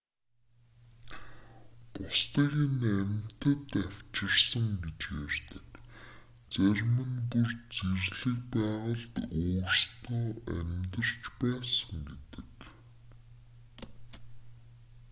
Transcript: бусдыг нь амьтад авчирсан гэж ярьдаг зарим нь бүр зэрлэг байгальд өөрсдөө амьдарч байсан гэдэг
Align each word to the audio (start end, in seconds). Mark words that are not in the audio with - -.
бусдыг 1.91 2.53
нь 2.73 2.85
амьтад 2.99 3.69
авчирсан 3.83 4.67
гэж 4.83 4.97
ярьдаг 5.25 5.69
зарим 6.53 6.95
нь 7.09 7.19
бүр 7.31 7.49
зэрлэг 7.75 8.39
байгальд 8.53 9.15
өөрсдөө 9.45 10.25
амьдарч 10.57 11.21
байсан 11.39 11.95
гэдэг 12.09 12.51